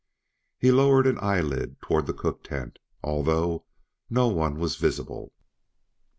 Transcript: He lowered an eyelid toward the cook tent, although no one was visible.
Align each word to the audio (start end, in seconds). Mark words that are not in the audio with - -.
He 0.57 0.71
lowered 0.71 1.05
an 1.05 1.19
eyelid 1.21 1.79
toward 1.79 2.07
the 2.07 2.13
cook 2.13 2.43
tent, 2.43 2.79
although 3.03 3.65
no 4.09 4.29
one 4.29 4.57
was 4.57 4.75
visible. 4.75 5.31